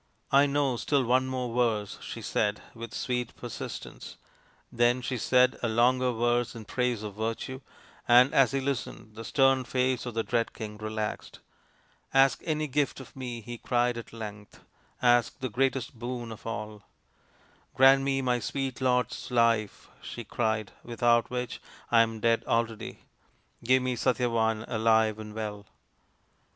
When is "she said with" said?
2.11-2.91